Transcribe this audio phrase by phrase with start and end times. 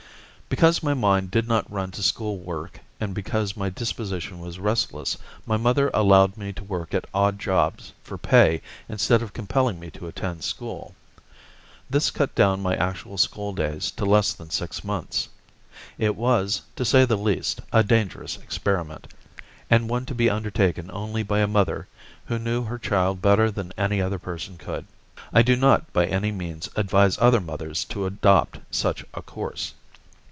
[0.51, 5.17] Because my mind did not run to school work and because my disposition was restless,
[5.45, 9.89] my mother allowed me to work at odd jobs for pay instead of compelling me
[9.91, 10.93] to attend school.
[11.89, 15.29] This cut down my actual school days to less than six months.
[15.97, 19.07] It was, to say the least, a dangerous experiment,
[19.69, 21.87] and one to be undertaken only by a mother
[22.25, 24.85] who knew her child better than any other person could.
[25.31, 29.75] I do not by any means advise other mothers to adopt such a course.